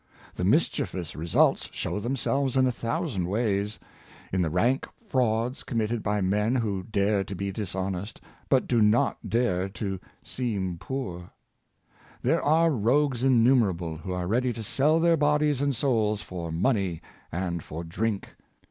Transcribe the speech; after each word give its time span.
The 0.33 0.43
mischievous 0.43 1.15
results 1.15 1.69
show 1.71 1.99
them 1.99 2.15
selves 2.15 2.57
in 2.57 2.65
a 2.65 2.71
thousand 2.71 3.27
ways— 3.27 3.77
in 4.33 4.41
the 4.41 4.49
rank 4.49 4.87
frauds 5.05 5.61
commit 5.63 5.91
ted 5.91 6.01
by 6.01 6.21
men 6.21 6.55
who 6.55 6.81
dare 6.81 7.23
to 7.23 7.35
be 7.35 7.51
dishonest, 7.51 8.19
but 8.49 8.67
do 8.67 8.81
not 8.81 9.29
dare 9.29 9.69
to 9.69 9.99
seem 10.23 10.79
poor. 10.79 11.17
Aristides 11.19 11.33
''The 11.43 12.23
JusV 12.23 12.23
385 12.23 12.31
There 12.31 12.43
are 12.51 12.71
rogues 12.71 13.23
innumerable, 13.23 13.97
who 13.97 14.11
are 14.11 14.25
ready 14.27 14.51
to 14.51 14.63
sell 14.63 14.99
their 14.99 15.17
bodies 15.17 15.61
and 15.61 15.75
souls 15.75 16.23
for 16.23 16.51
money 16.51 16.99
and 17.31 17.61
for 17.61 17.83
drink. 17.83 18.29